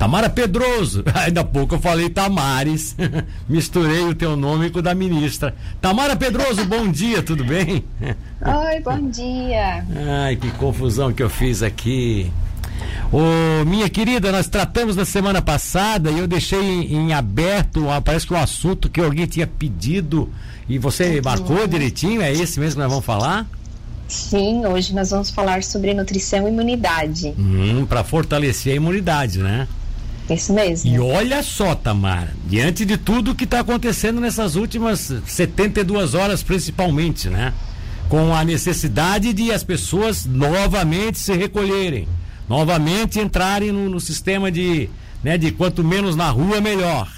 [0.00, 1.04] Tamara Pedroso.
[1.12, 2.96] Ainda há pouco eu falei Tamares.
[3.46, 5.54] Misturei o teu nome com o da ministra.
[5.78, 7.84] Tamara Pedroso, bom dia, tudo bem?
[8.00, 9.84] Oi, bom dia.
[10.24, 12.32] Ai, que confusão que eu fiz aqui.
[13.12, 18.26] Ô, minha querida, nós tratamos na semana passada e eu deixei em, em aberto, parece
[18.26, 20.30] que um assunto que alguém tinha pedido
[20.66, 23.46] e você marcou direitinho, é esse mesmo que nós vamos falar?
[24.08, 27.34] Sim, hoje nós vamos falar sobre nutrição e imunidade.
[27.38, 29.68] Hum, para fortalecer a imunidade, né?
[30.34, 30.90] Isso mesmo.
[30.90, 37.28] E olha só, Tamara, diante de tudo que está acontecendo nessas últimas 72 horas, principalmente,
[37.28, 37.52] né?
[38.08, 42.08] Com a necessidade de as pessoas novamente se recolherem,
[42.48, 44.88] novamente entrarem no, no sistema de,
[45.22, 47.08] né, de quanto menos na rua, melhor.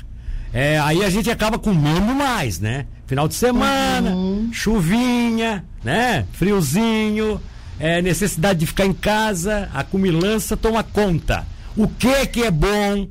[0.53, 2.87] É, aí a gente acaba comendo mais, né?
[3.07, 4.51] Final de semana, uhum.
[4.53, 6.27] chuvinha, né?
[6.33, 7.41] Friozinho,
[7.79, 11.47] é, necessidade de ficar em casa, a cumilança toma conta.
[11.77, 13.09] O que que é bom?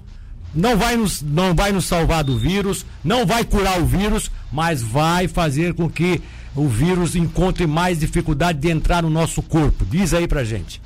[0.53, 4.81] Não vai nos, não vai nos salvar do vírus, não vai curar o vírus, mas
[4.81, 6.22] vai fazer com que
[6.55, 9.86] o vírus encontre mais dificuldade de entrar no nosso corpo.
[9.86, 10.81] Diz aí pra gente.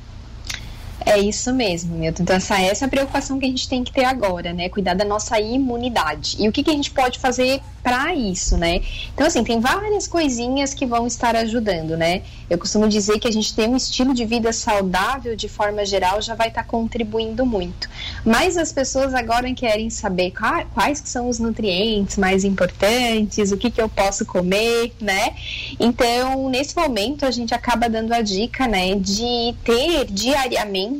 [1.06, 2.24] É isso mesmo, Milton.
[2.24, 4.70] Então, essa, essa é a preocupação que a gente tem que ter agora, né?
[4.70, 6.36] Cuidar da nossa imunidade.
[6.40, 8.82] E o que, que a gente pode fazer para isso, né?
[9.14, 12.24] Então, assim, tem várias coisinhas que vão estar ajudando, né?
[12.50, 16.20] Eu costumo dizer que a gente tem um estilo de vida saudável, de forma geral,
[16.20, 17.88] já vai estar tá contribuindo muito.
[18.26, 20.34] Mas as pessoas agora querem saber
[20.74, 25.36] quais são os nutrientes mais importantes, o que, que eu posso comer, né?
[25.80, 30.95] Então, nesse momento, a gente acaba dando a dica, né, de ter diariamente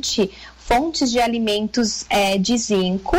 [0.56, 3.16] fontes de alimentos é, de zinco,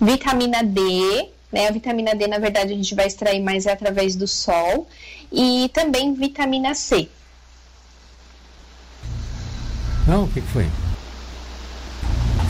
[0.00, 1.68] vitamina D, né?
[1.68, 4.88] A vitamina D, na verdade, a gente vai extrair mais através do sol.
[5.30, 7.08] E também vitamina C.
[10.06, 10.66] Não, o que, que foi?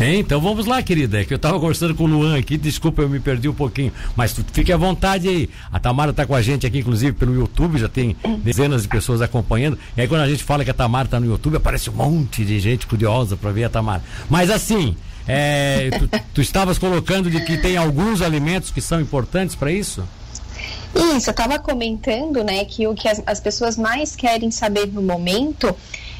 [0.00, 1.20] Então vamos lá, querida.
[1.20, 3.92] É que eu estava conversando com o Luan aqui, desculpa, eu me perdi um pouquinho.
[4.16, 5.50] Mas fique à vontade aí.
[5.72, 9.20] A Tamara está com a gente aqui, inclusive, pelo YouTube, já tem dezenas de pessoas
[9.20, 9.78] acompanhando.
[9.96, 12.44] E aí quando a gente fala que a Tamara está no YouTube, aparece um monte
[12.44, 14.02] de gente curiosa para ver a Tamara.
[14.28, 19.54] Mas assim, é, tu, tu estavas colocando de que tem alguns alimentos que são importantes
[19.54, 20.02] para isso?
[20.94, 25.00] Isso, eu estava comentando, né, que o que as, as, pessoas mais querem saber no
[25.00, 25.74] momento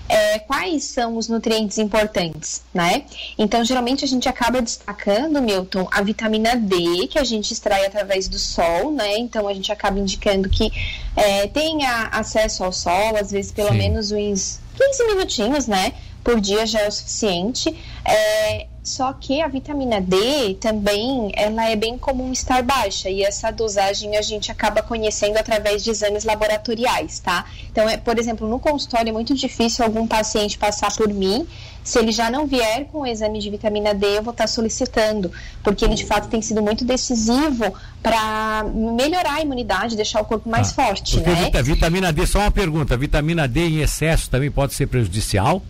[0.08, 3.04] é quais são os nutrientes importantes, né?
[3.38, 8.28] Então, geralmente a gente acaba destacando, Milton, a vitamina D, que a gente extrai através
[8.28, 9.16] do sol, né?
[9.18, 10.70] Então, a gente acaba indicando que
[11.16, 13.78] é, tenha acesso ao sol, às vezes pelo Sim.
[13.78, 15.92] menos uns 15 minutinhos, né?
[16.22, 17.74] Por dia já é o suficiente.
[18.04, 23.50] É, só que a vitamina D também, ela é bem comum estar baixa e essa
[23.50, 27.44] dosagem a gente acaba conhecendo através de exames laboratoriais, tá?
[27.70, 31.46] Então, é, por exemplo, no consultório é muito difícil algum paciente passar por mim
[31.84, 35.32] se ele já não vier com o exame de vitamina D, eu vou estar solicitando,
[35.62, 38.64] porque ele de fato tem sido muito decisivo para
[38.96, 41.62] melhorar a imunidade, deixar o corpo mais ah, forte, né?
[41.62, 45.62] Vitamina D, só uma pergunta, vitamina D em excesso também pode ser prejudicial?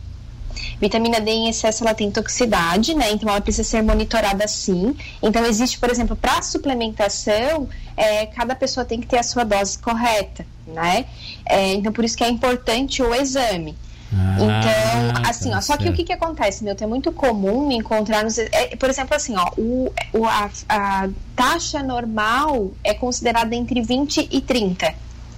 [0.83, 3.13] Vitamina D em excesso ela tem toxicidade, né?
[3.13, 4.97] Então ela precisa ser monitorada sim.
[5.23, 9.79] Então existe, por exemplo, para suplementação, é, cada pessoa tem que ter a sua dose
[9.79, 11.05] correta, né?
[11.47, 13.77] É, então por isso que é importante o exame.
[14.13, 16.75] Ah, então, assim, ó, só que o que, que acontece, meu?
[16.79, 18.37] É muito comum encontrar nos.
[18.39, 24.29] É, por exemplo, assim, ó, o, o a, a, taxa normal é considerada entre 20
[24.33, 24.93] e 30.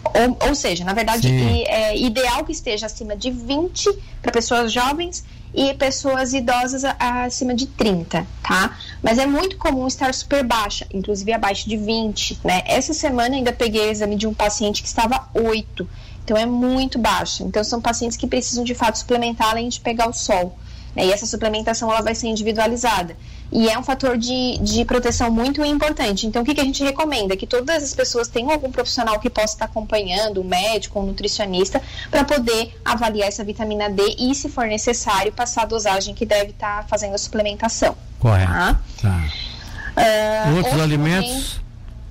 [0.05, 1.29] Ou, ou seja, na verdade,
[1.67, 7.67] é ideal que esteja acima de 20 para pessoas jovens e pessoas idosas acima de
[7.67, 8.77] 30, tá?
[9.03, 12.63] Mas é muito comum estar super baixa, inclusive abaixo de 20, né?
[12.67, 15.89] Essa semana ainda peguei o exame de um paciente que estava 8,
[16.25, 17.45] então é muito baixa.
[17.45, 20.59] Então são pacientes que precisam de fato suplementar além de pegar o sol.
[20.95, 21.07] Né?
[21.07, 23.17] E essa suplementação ela vai ser individualizada
[23.55, 26.27] e é um fator de, de proteção muito importante.
[26.27, 27.37] Então, o que, que a gente recomenda?
[27.37, 31.81] Que todas as pessoas tenham algum profissional que possa estar acompanhando, um médico, um nutricionista,
[32.11, 36.51] para poder avaliar essa vitamina D e, se for necessário, passar a dosagem que deve
[36.51, 37.97] estar fazendo a suplementação.
[38.19, 38.51] Correto.
[38.51, 38.81] Tá?
[39.01, 39.29] Tá.
[39.97, 41.61] Uh, Outros alimentos?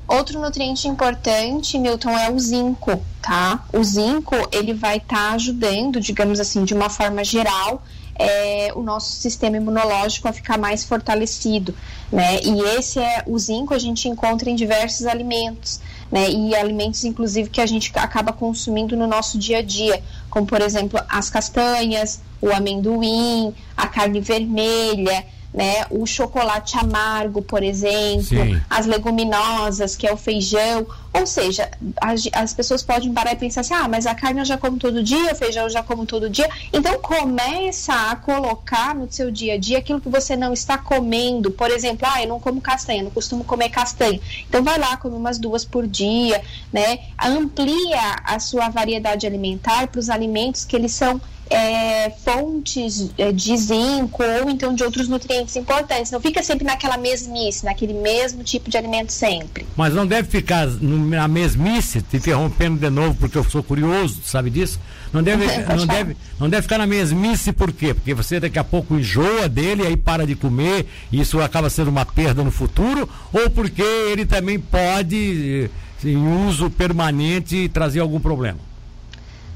[0.08, 3.66] Outro nutriente importante, Milton, é o zinco, tá?
[3.74, 7.82] O zinco, ele vai estar tá ajudando, digamos assim, de uma forma geral,
[8.16, 11.76] é, o nosso sistema imunológico a ficar mais fortalecido,
[12.12, 12.40] né?
[12.44, 15.80] E esse é o zinco a gente encontra em diversos alimentos,
[16.12, 16.30] né?
[16.30, 20.62] E alimentos inclusive que a gente acaba consumindo no nosso dia a dia, como por
[20.62, 25.86] exemplo as castanhas, o amendoim, a carne vermelha, né?
[25.90, 28.62] O chocolate amargo, por exemplo, Sim.
[28.70, 30.88] as leguminosas, que é o feijão.
[31.14, 31.70] Ou seja,
[32.02, 34.78] as, as, pessoas podem parar e pensar assim: ah, mas a carne eu já como
[34.78, 36.50] todo dia, o feijão eu já como todo dia.
[36.72, 41.52] Então começa a colocar no seu dia a dia aquilo que você não está comendo.
[41.52, 44.20] Por exemplo, ah, eu não como castanha, não costumo comer castanha.
[44.50, 46.42] Então vai lá, come umas duas por dia,
[46.72, 47.00] né?
[47.24, 51.22] Amplia a sua variedade alimentar para os alimentos que eles são
[51.54, 56.12] é, fontes é, de zinco ou então de outros nutrientes importantes.
[56.12, 59.66] Não fica sempre naquela mesmice, naquele mesmo tipo de alimento sempre.
[59.76, 64.50] Mas não deve ficar na mesmice, te interrompendo de novo porque eu sou curioso, sabe
[64.50, 64.80] disso?
[65.12, 65.46] Não deve,
[65.78, 67.94] não deve, não deve ficar na mesmice por quê?
[67.94, 71.90] Porque você daqui a pouco enjoa dele, aí para de comer, e isso acaba sendo
[71.90, 75.70] uma perda no futuro, ou porque ele também pode,
[76.04, 78.73] eh, em uso permanente, trazer algum problema?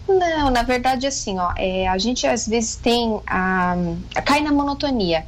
[0.07, 3.75] Não, na verdade, assim, ó, é, a gente às vezes tem a,
[4.15, 5.25] a cai na monotonia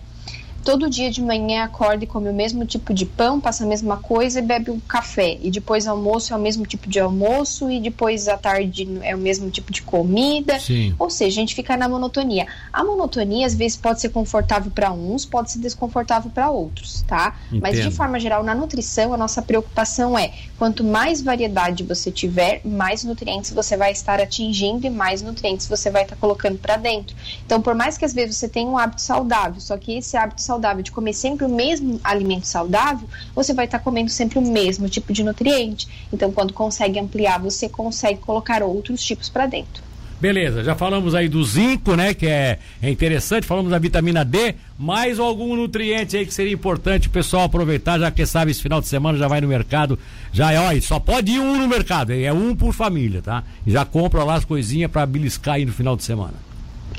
[0.63, 3.97] todo dia de manhã acorda e come o mesmo tipo de pão, passa a mesma
[3.97, 5.37] coisa e bebe um café.
[5.41, 9.19] E depois almoço é o mesmo tipo de almoço e depois à tarde é o
[9.19, 10.59] mesmo tipo de comida.
[10.59, 10.93] Sim.
[10.99, 12.47] Ou seja, a gente fica na monotonia.
[12.71, 17.35] A monotonia às vezes pode ser confortável para uns, pode ser desconfortável para outros, tá?
[17.47, 17.61] Entendo.
[17.61, 22.61] Mas de forma geral, na nutrição, a nossa preocupação é quanto mais variedade você tiver,
[22.65, 27.15] mais nutrientes você vai estar atingindo e mais nutrientes você vai estar colocando para dentro.
[27.45, 30.41] Então, por mais que às vezes você tenha um hábito saudável, só que esse hábito
[30.49, 34.89] saudável de comer sempre o mesmo alimento saudável, você vai estar comendo sempre o mesmo
[34.89, 35.87] tipo de nutriente.
[36.11, 39.83] Então, quando consegue ampliar, você consegue colocar outros tipos para dentro.
[40.19, 42.13] Beleza, já falamos aí do zinco, né?
[42.13, 47.07] Que é, é interessante, falamos da vitamina D, mais algum nutriente aí que seria importante
[47.07, 49.97] o pessoal aproveitar, já que sabe, esse final de semana já vai no mercado,
[50.33, 53.45] já é, só pode ir um no mercado, é um por família, tá?
[53.65, 56.48] Já compra lá as coisinhas para beliscar aí no final de semana.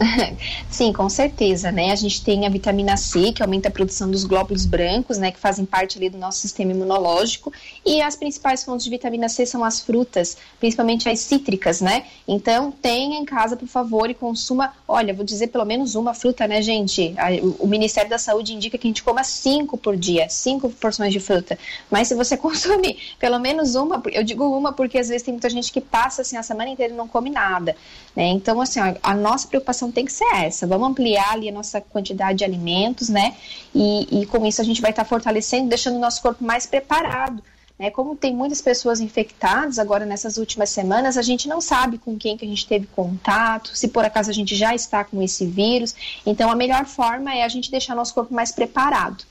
[0.70, 1.92] Sim, com certeza, né?
[1.92, 5.30] A gente tem a vitamina C, que aumenta a produção dos glóbulos brancos, né?
[5.30, 7.52] Que fazem parte ali do nosso sistema imunológico.
[7.84, 12.04] E as principais fontes de vitamina C são as frutas, principalmente as cítricas, né?
[12.26, 16.46] Então, tenha em casa, por favor, e consuma, olha, vou dizer pelo menos uma fruta,
[16.46, 17.14] né, gente?
[17.58, 21.20] O Ministério da Saúde indica que a gente coma cinco por dia, cinco porções de
[21.20, 21.58] fruta.
[21.90, 25.50] Mas se você consumir pelo menos uma, eu digo uma porque às vezes tem muita
[25.50, 27.76] gente que passa assim a semana inteira e não come nada,
[28.16, 28.28] né?
[28.28, 30.66] Então, assim, a nossa preocupação tem que ser essa.
[30.66, 33.34] Vamos ampliar ali a nossa quantidade de alimentos, né?
[33.74, 36.66] E, e com isso a gente vai estar tá fortalecendo, deixando o nosso corpo mais
[36.66, 37.42] preparado.
[37.78, 37.90] Né?
[37.90, 42.36] Como tem muitas pessoas infectadas agora nessas últimas semanas, a gente não sabe com quem
[42.36, 45.94] que a gente teve contato, se por acaso a gente já está com esse vírus.
[46.26, 49.24] Então a melhor forma é a gente deixar nosso corpo mais preparado.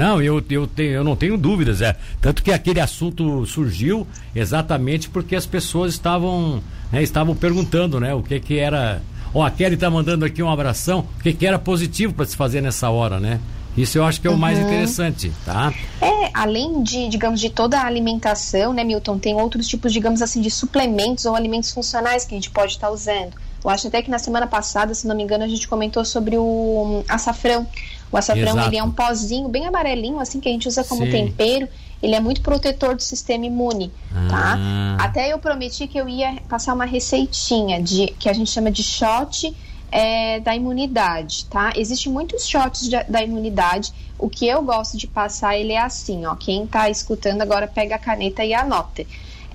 [0.00, 1.82] Não, eu, eu, tenho, eu não tenho dúvidas.
[1.82, 1.94] É.
[2.22, 8.22] Tanto que aquele assunto surgiu exatamente porque as pessoas estavam, né, estavam perguntando né, o
[8.22, 9.02] que, que era
[9.34, 11.06] Ó, a Kelly tá mandando aqui um abração.
[11.18, 13.38] O que, que era positivo para se fazer nessa hora, né?
[13.76, 14.38] Isso eu acho que é o uhum.
[14.38, 15.70] mais interessante, tá?
[16.00, 20.40] É, além de, digamos, de toda a alimentação, né, Milton, tem outros tipos, digamos assim,
[20.40, 23.34] de suplementos ou alimentos funcionais que a gente pode estar tá usando.
[23.62, 26.38] Eu acho até que na semana passada, se não me engano, a gente comentou sobre
[26.38, 27.66] o açafrão.
[28.12, 28.68] O açafrão, Exato.
[28.68, 31.10] ele é um pozinho bem amarelinho, assim, que a gente usa como Sim.
[31.10, 31.68] tempero
[32.02, 33.92] ele é muito protetor do sistema imune,
[34.28, 34.56] tá?
[34.58, 34.96] Ah.
[35.00, 38.82] Até eu prometi que eu ia passar uma receitinha de que a gente chama de
[38.82, 39.54] shot
[39.92, 41.72] é, da imunidade, tá?
[41.76, 43.92] Existem muitos shots de, da imunidade.
[44.18, 46.34] O que eu gosto de passar, ele é assim, ó.
[46.34, 49.04] Quem tá escutando agora pega a caneta e anota.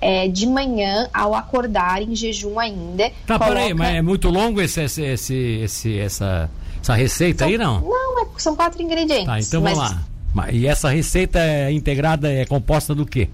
[0.02, 3.12] É, de manhã, ao acordar, em jejum ainda.
[3.26, 3.56] Tá, coloca...
[3.56, 6.50] peraí, mas é muito longo esse, esse, esse, esse essa,
[6.86, 7.82] essa receita são, aí, não?
[7.82, 9.26] Não, é, são quatro ingredientes.
[9.26, 9.78] Tá, então mas...
[9.78, 9.96] vamos
[10.36, 10.52] lá.
[10.52, 13.30] E essa receita é integrada é composta do quê?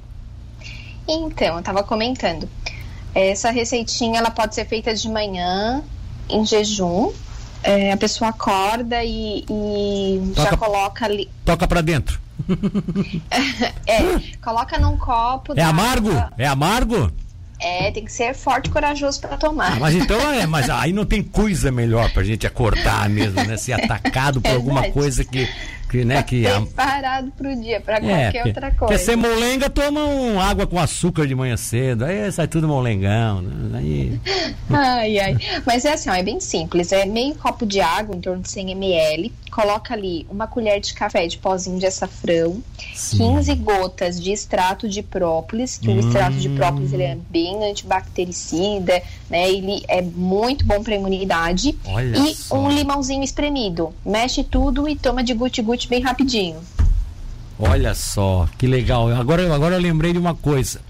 [1.08, 2.48] Então, eu estava comentando.
[3.14, 5.84] Essa receitinha ela pode ser feita de manhã,
[6.30, 7.12] em jejum.
[7.64, 11.30] É, a pessoa acorda e, e toca, já coloca ali.
[11.44, 12.22] Toca para dentro.
[13.86, 15.54] é, coloca num copo.
[15.56, 16.12] É amargo?
[16.12, 16.34] Água.
[16.38, 17.12] É amargo?
[17.62, 19.74] É, tem que ser forte e corajoso para tomar.
[19.74, 23.56] Ah, mas então é, mas aí não tem coisa melhor pra gente acordar mesmo, né?
[23.56, 25.48] Ser atacado por é alguma coisa que
[25.92, 28.00] que, né, que preparado para o dia, para é,
[28.32, 28.86] qualquer outra coisa.
[28.86, 33.42] Porque ser molenga, toma um água com açúcar de manhã cedo, aí sai tudo molengão.
[33.42, 33.80] Né?
[33.80, 34.20] Aí...
[34.70, 35.38] ai, ai.
[35.66, 38.50] Mas é assim, ó, é bem simples, é meio copo de água, em torno de
[38.50, 42.64] 100 ml, coloca ali uma colher de café de pozinho de açafrão,
[42.96, 43.36] Sim.
[43.36, 45.98] 15 gotas de extrato de própolis, que hum.
[45.98, 49.52] o extrato de própolis ele é bem antibactericida, né?
[49.52, 51.78] Ele é muito bom para imunidade.
[51.86, 52.58] Olha e só.
[52.58, 53.94] um limãozinho espremido.
[54.06, 56.60] Mexe tudo e toma de guti-guti bem rapidinho.
[57.60, 59.10] Olha só, que legal.
[59.10, 60.82] Agora, agora eu lembrei de uma coisa.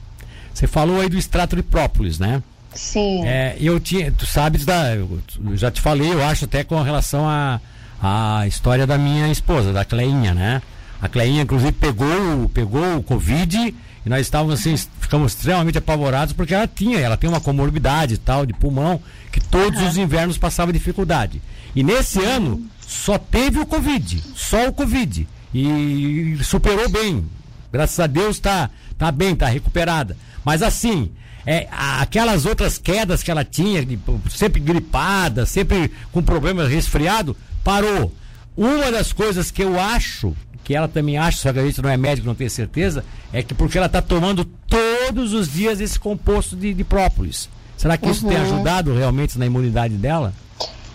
[0.53, 2.41] Você falou aí do extrato de própolis, né?
[2.73, 3.25] Sim.
[3.25, 5.21] É, eu tinha, tu sabes da, eu
[5.55, 7.59] já te falei, eu acho até com relação a
[8.01, 10.61] a história da minha esposa, da Cleinha, né?
[10.99, 16.53] A Cleinha, inclusive, pegou, pegou o Covid e nós estávamos assim, ficamos extremamente apavorados porque
[16.53, 18.99] ela tinha, ela tem uma comorbidade tal de pulmão
[19.31, 19.87] que todos uhum.
[19.87, 21.39] os invernos passava dificuldade.
[21.75, 22.25] E nesse uhum.
[22.25, 27.25] ano só teve o Covid, só o Covid e superou bem.
[27.71, 30.17] Graças a Deus está tá bem, está recuperada.
[30.43, 31.09] Mas assim,
[31.45, 33.87] é, aquelas outras quedas que ela tinha,
[34.29, 38.13] sempre gripada, sempre com problemas resfriado, parou.
[38.57, 41.89] Uma das coisas que eu acho que ela também acha, só que a gente não
[41.89, 45.97] é médico, não tem certeza, é que porque ela está tomando todos os dias esse
[45.97, 47.49] composto de, de própolis.
[47.77, 48.43] Será que isso tem uhum.
[48.43, 50.33] ajudado realmente na imunidade dela?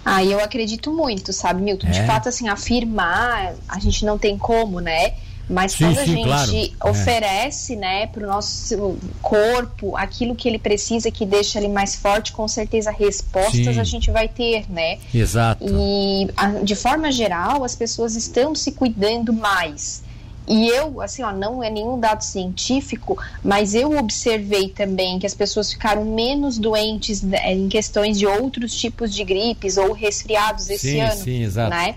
[0.09, 1.89] Ah, eu acredito muito, sabe, Milton?
[1.89, 1.91] É.
[1.91, 5.15] De fato, assim, afirmar, a gente não tem como, né?
[5.51, 6.53] Mas sim, quando a gente claro.
[6.55, 6.91] É.
[6.91, 7.77] oferece, é.
[7.77, 12.47] né, para o nosso corpo aquilo que ele precisa, que deixa ele mais forte, com
[12.47, 13.81] certeza respostas sim.
[13.81, 14.99] a gente vai ter, né?
[15.13, 15.65] Exato.
[15.65, 16.29] E
[16.63, 20.05] de forma geral, as pessoas estão se cuidando mais.
[20.49, 25.35] E eu, assim, ó, não é nenhum dado científico, mas eu observei também que as
[25.35, 30.93] pessoas ficaram menos doentes né, em questões de outros tipos de gripes ou resfriados esse
[30.93, 31.71] sim, ano, sim, exato.
[31.71, 31.97] né?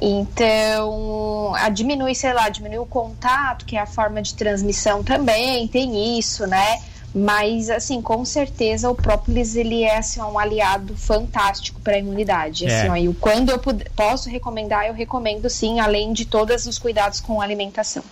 [0.00, 5.68] Então, a diminui, sei lá, diminui o contato, que é a forma de transmissão também,
[5.68, 6.80] tem isso, né?
[7.14, 12.66] Mas, assim, com certeza o própolis, ele é, assim, um aliado fantástico para a imunidade.
[12.66, 12.90] Assim, é.
[12.90, 13.60] ó, e quando eu
[13.94, 18.02] posso recomendar, eu recomendo sim, além de todos os cuidados com a alimentação.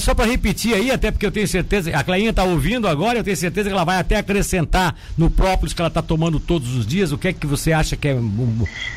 [0.00, 3.24] Só para repetir aí, até porque eu tenho certeza, a Clainha está ouvindo agora, eu
[3.24, 6.86] tenho certeza que ela vai até acrescentar no própolis que ela está tomando todos os
[6.86, 7.12] dias.
[7.12, 8.16] O que é que você acha que é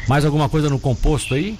[0.07, 1.57] mais alguma coisa no composto aí?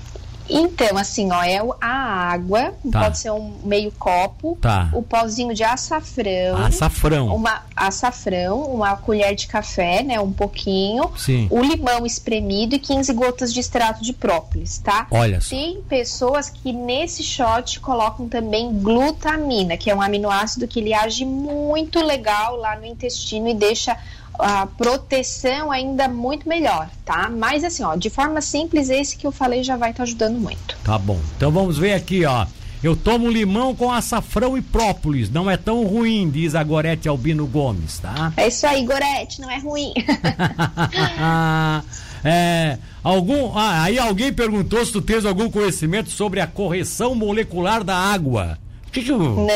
[0.50, 3.04] Então, assim, ó, é a água, tá.
[3.04, 4.90] pode ser um meio copo, tá.
[4.94, 6.58] o pozinho de açafrão.
[6.58, 7.36] Açafrão.
[7.36, 11.12] Uma açafrão, uma colher de café, né, um pouquinho.
[11.18, 11.48] Sim.
[11.50, 15.08] O limão espremido e 15 gotas de extrato de própolis, tá?
[15.12, 15.50] Olha só.
[15.50, 21.26] Tem pessoas que nesse shot colocam também glutamina, que é um aminoácido que ele age
[21.26, 23.98] muito legal lá no intestino e deixa
[24.40, 27.30] a proteção ainda muito melhor, tá?
[27.30, 30.40] Mas assim, ó, de forma simples, esse que eu falei já vai estar tá ajudando
[30.40, 30.78] muito.
[30.84, 31.20] Tá bom.
[31.36, 32.46] Então vamos ver aqui, ó.
[32.84, 35.32] Eu tomo limão com açafrão e própolis.
[35.32, 38.32] Não é tão ruim, diz a Gorete Albino Gomes, tá?
[38.38, 39.94] É isso aí, Gorete, não é ruim.
[42.24, 47.84] é, algum, ah, aí alguém perguntou se tu tens algum conhecimento sobre a correção molecular
[47.84, 48.60] da água.
[48.92, 49.20] Que que eu...
[49.20, 49.48] Não.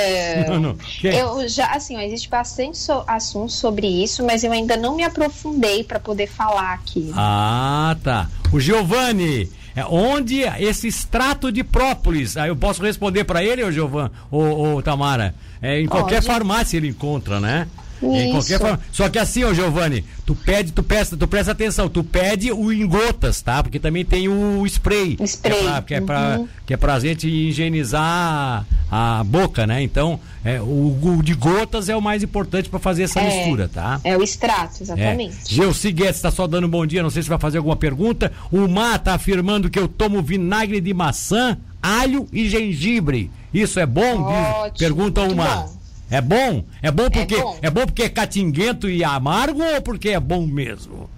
[0.49, 0.77] não, não.
[1.03, 5.03] Eu já, assim, ó, existe bastante so, assunto sobre isso, mas eu ainda não me
[5.03, 7.11] aprofundei para poder falar aqui.
[7.15, 8.29] Ah, tá.
[8.51, 13.71] O Giovanni, é onde esse extrato de própolis, aí eu posso responder para ele, ô
[13.71, 15.33] Giovanni, ô Tamara?
[15.61, 17.67] É, em qualquer farmácia ele encontra, né?
[18.01, 18.79] Qualquer forma.
[18.91, 22.73] Só que assim, ô Giovanni, tu pede, tu presta, tu presta atenção, tu pede o
[22.73, 23.61] em gotas, tá?
[23.61, 25.17] Porque também tem o spray.
[25.23, 25.53] Spray.
[25.53, 26.47] Que é pra, que é pra, uhum.
[26.65, 29.81] que é pra gente higienizar a boca, né?
[29.83, 33.69] Então, é, o, o de gotas é o mais importante para fazer essa é, mistura,
[33.69, 34.01] tá?
[34.03, 35.35] É o extrato, exatamente.
[35.51, 35.55] É.
[35.55, 38.31] Gelsi Guedes está só dando um bom dia, não sei se vai fazer alguma pergunta.
[38.51, 43.29] O Mar tá afirmando que eu tomo vinagre de maçã, alho e gengibre.
[43.53, 44.23] Isso é bom?
[44.23, 45.67] Ótimo, Pergunta o Mar.
[45.67, 45.80] Bom.
[46.11, 46.65] É bom?
[46.81, 50.19] É bom porque é bom, é bom porque é catinguento e amargo ou porque é
[50.19, 51.09] bom mesmo?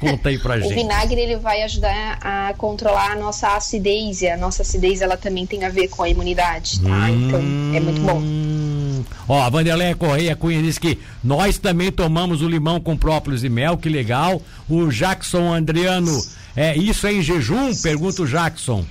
[0.00, 0.72] Conta aí pra gente.
[0.72, 5.16] o vinagre ele vai ajudar a controlar a nossa acidez e a nossa acidez ela
[5.16, 6.88] também tem a ver com a imunidade, tá?
[6.88, 7.28] Hum...
[7.28, 7.40] Então
[7.76, 8.20] é muito bom.
[9.28, 13.48] Ó, a Vanderleia Correia Cunha diz que nós também tomamos o limão com própolis e
[13.48, 14.42] mel, que legal.
[14.68, 16.20] O Jackson Adriano,
[16.56, 17.72] é, isso é em jejum?
[17.76, 18.84] Pergunta o Jackson.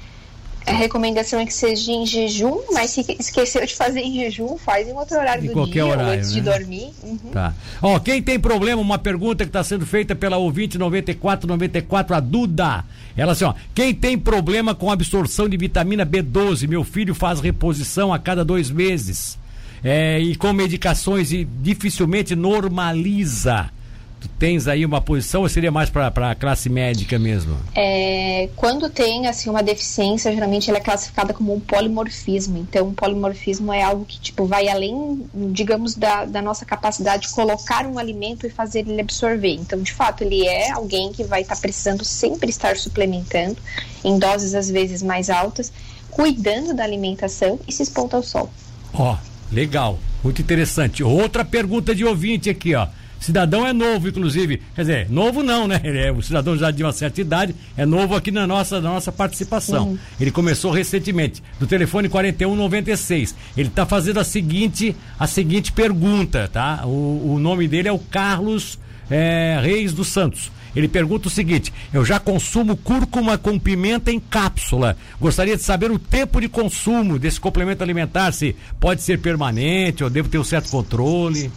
[0.66, 4.88] A recomendação é que seja em jejum, mas se esqueceu de fazer em jejum, faz
[4.88, 6.36] em outro horário em do qualquer dia, horário, antes né?
[6.36, 6.90] de dormir.
[7.02, 7.18] Uhum.
[7.32, 7.54] Tá.
[7.82, 12.86] Ó, quem tem problema, uma pergunta que está sendo feita pela ouvinte 9494, a Duda.
[13.18, 18.14] Ela assim, ó, quem tem problema com absorção de vitamina B12, meu filho faz reposição
[18.14, 19.38] a cada dois meses.
[19.84, 23.72] É, e com medicações e dificilmente normaliza
[24.20, 27.56] tu tens aí uma posição ou seria mais para a classe médica mesmo?
[27.74, 32.58] É, quando tem assim uma deficiência, geralmente ela é classificada como um polimorfismo.
[32.58, 37.34] Então, um polimorfismo é algo que tipo vai além, digamos, da, da nossa capacidade de
[37.34, 39.54] colocar um alimento e fazer ele absorver.
[39.54, 43.58] Então, de fato, ele é alguém que vai estar tá precisando sempre estar suplementando
[44.04, 45.72] em doses às vezes mais altas,
[46.10, 48.50] cuidando da alimentação e se expondo ao sol.
[48.94, 49.18] Ó, oh,
[49.54, 51.04] legal, muito interessante.
[51.04, 52.88] Outra pergunta de ouvinte aqui, ó.
[53.20, 54.62] Cidadão é novo, inclusive.
[54.76, 55.80] Quer dizer, novo não, né?
[55.84, 58.90] Ele é o cidadão já de uma certa idade, é novo aqui na nossa, na
[58.90, 59.90] nossa participação.
[59.90, 59.98] Uhum.
[60.20, 63.36] Ele começou recentemente, do telefone 4196.
[63.58, 66.82] Ele está fazendo a seguinte, a seguinte pergunta, tá?
[66.86, 70.52] O, o nome dele é o Carlos é, Reis dos Santos.
[70.76, 74.96] Ele pergunta o seguinte: eu já consumo cúrcuma com pimenta em cápsula.
[75.20, 80.10] Gostaria de saber o tempo de consumo desse complemento alimentar, se pode ser permanente ou
[80.10, 81.52] devo ter um certo controle.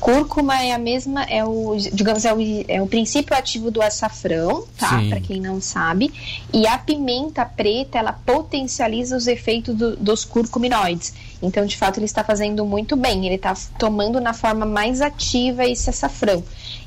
[0.00, 4.66] Cúrcuma é a mesma, é o, digamos, é o, é o princípio ativo do açafrão,
[4.78, 5.00] tá?
[5.08, 6.10] Para quem não sabe.
[6.52, 11.12] E a pimenta preta, ela potencializa os efeitos do, dos curcuminoides.
[11.42, 13.26] Então, de fato, ele está fazendo muito bem.
[13.26, 16.42] Ele está tomando na forma mais ativa esse açafrão.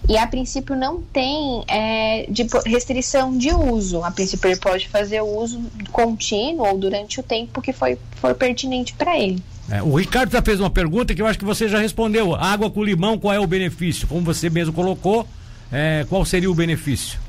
[0.10, 4.03] E a princípio não tem é, de restrição de uso.
[4.03, 8.34] A princípio ele pode fazer o uso contínuo ou durante o tempo que foi, for
[8.36, 9.41] pertinente para ele.
[9.74, 12.36] É, o Ricardo já fez uma pergunta que eu acho que você já respondeu.
[12.36, 14.08] Água com limão, qual é o benefício?
[14.08, 15.27] Como você mesmo colocou,
[15.72, 17.20] é, qual seria o benefício?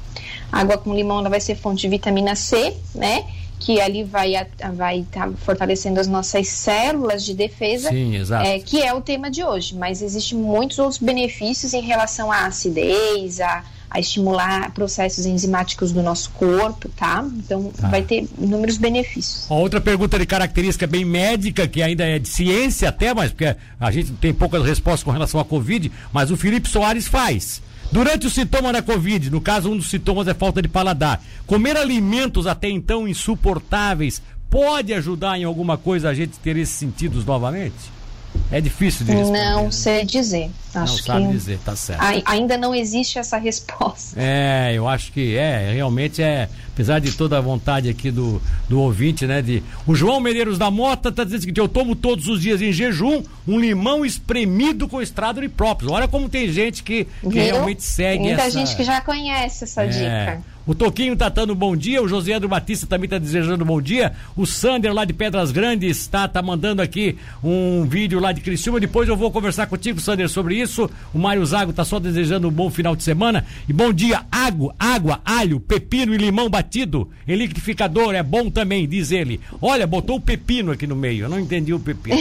[0.52, 3.24] Água com limão ela vai ser fonte de vitamina C, né?
[3.58, 4.34] Que ali vai
[4.74, 8.46] vai estar tá fortalecendo as nossas células de defesa, Sim, exato.
[8.46, 9.74] É, que é o tema de hoje.
[9.74, 16.02] Mas existem muitos outros benefícios em relação à acidez, a a estimular processos enzimáticos do
[16.02, 17.24] nosso corpo, tá?
[17.36, 17.88] Então tá.
[17.88, 19.46] vai ter inúmeros benefícios.
[19.48, 23.90] Outra pergunta de característica bem médica, que ainda é de ciência até, mas porque a
[23.92, 27.62] gente tem poucas respostas com relação à Covid, mas o Felipe Soares faz.
[27.92, 31.76] Durante o sintoma da Covid, no caso um dos sintomas é falta de paladar, comer
[31.76, 34.20] alimentos até então insuportáveis
[34.50, 37.94] pode ajudar em alguma coisa a gente ter esses sentidos novamente?
[38.50, 39.44] É difícil de responder.
[39.44, 39.70] Não né?
[39.70, 40.50] sei dizer.
[40.74, 42.02] Acho não sabe dizer, tá certo.
[42.26, 44.20] Ainda não existe essa resposta.
[44.20, 48.80] É, eu acho que é, realmente é, apesar de toda a vontade aqui do, do
[48.80, 49.40] ouvinte, né?
[49.40, 52.72] De, o João Medeiros da Mota tá dizendo que eu tomo todos os dias em
[52.72, 55.92] jejum um limão espremido com extrato de próprios.
[55.92, 58.50] Olha como tem gente que, que realmente segue Muita essa...
[58.50, 59.88] gente que já conhece essa é.
[59.88, 60.53] dica.
[60.66, 64.14] O Toquinho tá dando bom dia, o José do Batista também tá desejando bom dia.
[64.36, 68.80] O Sander lá de Pedras Grandes está tá mandando aqui um vídeo lá de Criciúma.
[68.80, 70.88] Depois eu vou conversar contigo, Sander, sobre isso.
[71.12, 73.44] O Mário Zago tá só desejando um bom final de semana.
[73.68, 78.88] E bom dia, água, água, alho, pepino e limão batido em liquidificador é bom também,
[78.88, 79.40] diz ele.
[79.60, 81.24] Olha, botou o pepino aqui no meio.
[81.24, 82.16] Eu não entendi o pepino.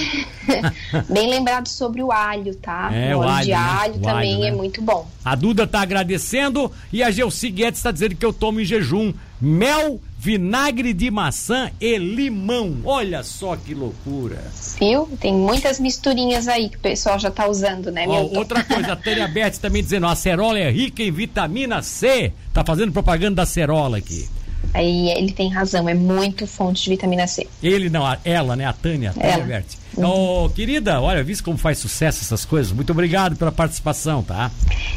[1.09, 2.89] Bem lembrado sobre o alho, tá?
[2.93, 3.57] É, o, o alho de né?
[3.57, 4.47] alho também alho, né?
[4.49, 5.09] é muito bom.
[5.23, 9.13] A Duda tá agradecendo e a Gelsi Guedes está dizendo que eu tomo em jejum
[9.39, 12.77] mel, vinagre de maçã e limão.
[12.85, 14.41] Olha só que loucura.
[14.79, 15.09] Viu?
[15.19, 18.31] Tem muitas misturinhas aí que o pessoal já está usando, né, meu?
[18.33, 22.31] Outra coisa, a Tânia Beth também dizendo, a cerola é rica em vitamina C.
[22.53, 24.27] Tá fazendo propaganda da cerola aqui.
[24.73, 27.47] Aí ele tem razão, é muito fonte de vitamina C.
[27.61, 28.65] Ele não, ela, né?
[28.65, 29.65] A Tânia, a Tânia Bert.
[29.95, 30.45] Uhum.
[30.45, 32.71] Oh, querida, olha, visto como faz sucesso essas coisas.
[32.71, 34.49] Muito obrigado pela participação, tá?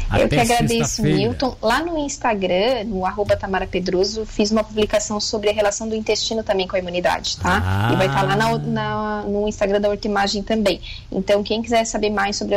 [0.09, 1.55] Até Eu que agradeço, Milton.
[1.61, 6.41] Lá no Instagram, no arroba Tamara Pedroso, fiz uma publicação sobre a relação do intestino
[6.41, 7.61] também com a imunidade, tá?
[7.63, 7.93] Ah.
[7.93, 10.81] E vai estar tá lá na, na, no Instagram da Hortimagem também.
[11.11, 12.55] Então, quem quiser saber mais sobre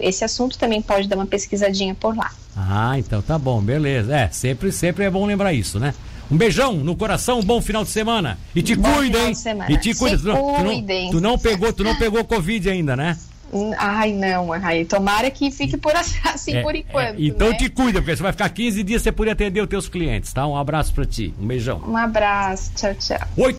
[0.00, 2.32] esse assunto também pode dar uma pesquisadinha por lá.
[2.56, 4.16] Ah, então tá bom, beleza.
[4.16, 5.94] É, sempre, sempre é bom lembrar isso, né?
[6.30, 8.38] Um beijão no coração, um bom final de semana.
[8.54, 9.32] E te bom cuida, hein?
[9.68, 10.18] E te cuida.
[10.18, 13.16] Tu não, tu, não, tu não pegou, tu não pegou Covid ainda, né?
[13.78, 17.18] Ai, não, ai, tomara que fique por assim é, por é, enquanto.
[17.18, 17.56] É, então né?
[17.56, 20.46] te cuida, porque você vai ficar 15 dias sem poder atender os teus clientes, tá?
[20.46, 21.82] Um abraço pra ti, um beijão.
[21.86, 23.18] Um abraço, tchau, tchau.
[23.36, 23.56] Oito